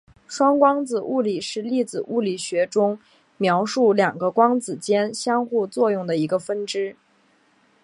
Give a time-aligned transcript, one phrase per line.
[0.27, 2.97] 双光子物理是粒子物理学中
[3.37, 6.95] 描述两个光子间相互作用的一个分支。